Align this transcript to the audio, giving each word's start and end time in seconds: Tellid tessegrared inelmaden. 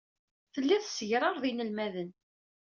Tellid 0.53 0.81
tessegrared 0.83 1.43
inelmaden. 1.51 2.09